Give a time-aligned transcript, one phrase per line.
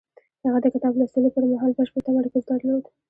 [0.45, 2.83] هغه د کتاب لوستلو پر مهال بشپړ تمرکز درلود.